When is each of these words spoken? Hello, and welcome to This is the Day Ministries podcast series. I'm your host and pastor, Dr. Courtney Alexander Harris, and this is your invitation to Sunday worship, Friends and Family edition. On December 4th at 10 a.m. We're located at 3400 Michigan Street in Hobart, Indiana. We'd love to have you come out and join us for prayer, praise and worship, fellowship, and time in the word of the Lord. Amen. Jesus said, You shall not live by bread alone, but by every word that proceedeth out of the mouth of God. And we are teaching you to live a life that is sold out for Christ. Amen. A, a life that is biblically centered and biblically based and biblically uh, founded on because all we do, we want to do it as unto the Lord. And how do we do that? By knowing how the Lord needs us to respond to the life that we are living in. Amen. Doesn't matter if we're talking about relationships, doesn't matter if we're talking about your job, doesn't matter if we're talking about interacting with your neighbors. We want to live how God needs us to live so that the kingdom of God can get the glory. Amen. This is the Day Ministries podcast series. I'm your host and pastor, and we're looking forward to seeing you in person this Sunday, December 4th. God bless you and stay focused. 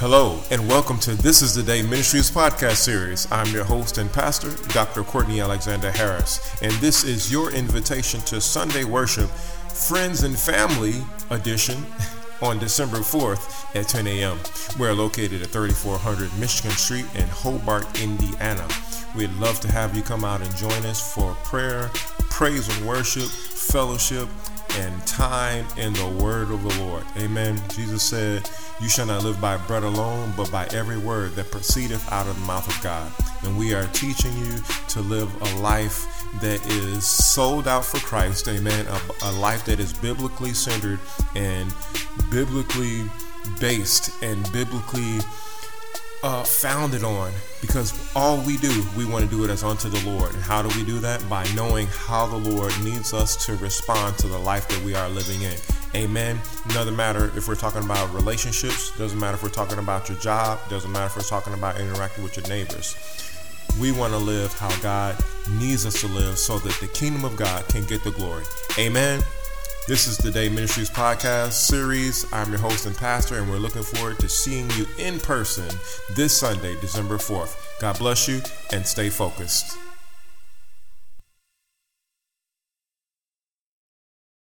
Hello, 0.00 0.38
and 0.52 0.68
welcome 0.68 0.96
to 1.00 1.16
This 1.16 1.42
is 1.42 1.56
the 1.56 1.62
Day 1.64 1.82
Ministries 1.82 2.30
podcast 2.30 2.76
series. 2.76 3.26
I'm 3.32 3.52
your 3.52 3.64
host 3.64 3.98
and 3.98 4.12
pastor, 4.12 4.52
Dr. 4.68 5.02
Courtney 5.02 5.40
Alexander 5.40 5.90
Harris, 5.90 6.38
and 6.62 6.70
this 6.74 7.02
is 7.02 7.32
your 7.32 7.52
invitation 7.52 8.20
to 8.20 8.40
Sunday 8.40 8.84
worship, 8.84 9.28
Friends 9.28 10.22
and 10.22 10.38
Family 10.38 11.02
edition. 11.30 11.84
On 12.42 12.60
December 12.60 12.98
4th 12.98 13.74
at 13.74 13.88
10 13.88 14.06
a.m. 14.06 14.38
We're 14.78 14.94
located 14.94 15.42
at 15.42 15.48
3400 15.48 16.30
Michigan 16.38 16.70
Street 16.70 17.06
in 17.16 17.26
Hobart, 17.26 18.00
Indiana. 18.00 18.68
We'd 19.16 19.32
love 19.32 19.58
to 19.62 19.72
have 19.72 19.96
you 19.96 20.02
come 20.02 20.24
out 20.24 20.42
and 20.42 20.54
join 20.54 20.86
us 20.86 21.12
for 21.12 21.34
prayer, 21.42 21.90
praise 22.30 22.68
and 22.68 22.86
worship, 22.86 23.24
fellowship, 23.24 24.28
and 24.78 25.06
time 25.06 25.66
in 25.76 25.92
the 25.92 26.06
word 26.22 26.50
of 26.50 26.62
the 26.62 26.82
Lord. 26.84 27.04
Amen. 27.16 27.60
Jesus 27.70 28.02
said, 28.02 28.48
You 28.80 28.88
shall 28.88 29.06
not 29.06 29.24
live 29.24 29.40
by 29.40 29.56
bread 29.56 29.82
alone, 29.82 30.32
but 30.36 30.50
by 30.52 30.66
every 30.72 30.98
word 30.98 31.32
that 31.32 31.50
proceedeth 31.50 32.10
out 32.12 32.28
of 32.28 32.38
the 32.38 32.46
mouth 32.46 32.66
of 32.68 32.80
God. 32.82 33.10
And 33.42 33.58
we 33.58 33.74
are 33.74 33.86
teaching 33.88 34.36
you 34.38 34.54
to 34.88 35.00
live 35.00 35.30
a 35.42 35.60
life 35.60 36.06
that 36.40 36.64
is 36.66 37.04
sold 37.04 37.66
out 37.66 37.84
for 37.84 37.98
Christ. 37.98 38.46
Amen. 38.48 38.86
A, 38.86 39.00
a 39.24 39.32
life 39.32 39.64
that 39.64 39.80
is 39.80 39.92
biblically 39.92 40.54
centered 40.54 41.00
and 41.34 41.74
biblically 42.30 43.02
based 43.60 44.22
and 44.22 44.40
biblically 44.52 45.18
uh, 46.22 46.42
founded 46.42 47.04
on 47.04 47.32
because 47.60 47.94
all 48.14 48.38
we 48.42 48.56
do, 48.56 48.84
we 48.96 49.04
want 49.04 49.24
to 49.24 49.30
do 49.30 49.44
it 49.44 49.50
as 49.50 49.62
unto 49.62 49.88
the 49.88 50.10
Lord. 50.10 50.34
And 50.34 50.42
how 50.42 50.62
do 50.62 50.68
we 50.78 50.84
do 50.84 50.98
that? 51.00 51.26
By 51.28 51.46
knowing 51.54 51.86
how 51.88 52.26
the 52.26 52.36
Lord 52.36 52.72
needs 52.82 53.14
us 53.14 53.46
to 53.46 53.56
respond 53.56 54.18
to 54.18 54.26
the 54.26 54.38
life 54.38 54.68
that 54.68 54.82
we 54.82 54.94
are 54.94 55.08
living 55.08 55.42
in. 55.42 55.56
Amen. 55.94 56.38
Doesn't 56.68 56.96
matter 56.96 57.32
if 57.36 57.48
we're 57.48 57.54
talking 57.54 57.82
about 57.82 58.12
relationships, 58.12 58.96
doesn't 58.98 59.18
matter 59.18 59.36
if 59.36 59.42
we're 59.42 59.48
talking 59.48 59.78
about 59.78 60.08
your 60.08 60.18
job, 60.18 60.58
doesn't 60.68 60.92
matter 60.92 61.06
if 61.06 61.16
we're 61.16 61.22
talking 61.22 61.54
about 61.54 61.80
interacting 61.80 62.24
with 62.24 62.36
your 62.36 62.46
neighbors. 62.48 62.96
We 63.80 63.92
want 63.92 64.12
to 64.12 64.18
live 64.18 64.52
how 64.58 64.76
God 64.80 65.16
needs 65.58 65.86
us 65.86 66.00
to 66.00 66.08
live 66.08 66.38
so 66.38 66.58
that 66.58 66.74
the 66.80 66.88
kingdom 66.88 67.24
of 67.24 67.36
God 67.36 67.66
can 67.68 67.84
get 67.84 68.02
the 68.02 68.10
glory. 68.10 68.44
Amen. 68.78 69.22
This 69.88 70.06
is 70.06 70.18
the 70.18 70.30
Day 70.30 70.50
Ministries 70.50 70.90
podcast 70.90 71.52
series. 71.52 72.30
I'm 72.30 72.50
your 72.50 72.58
host 72.58 72.84
and 72.84 72.94
pastor, 72.94 73.38
and 73.38 73.50
we're 73.50 73.56
looking 73.56 73.82
forward 73.82 74.18
to 74.18 74.28
seeing 74.28 74.68
you 74.72 74.86
in 74.98 75.18
person 75.18 75.66
this 76.14 76.36
Sunday, 76.36 76.78
December 76.78 77.16
4th. 77.16 77.56
God 77.80 77.98
bless 77.98 78.28
you 78.28 78.42
and 78.70 78.86
stay 78.86 79.08
focused. 79.08 79.78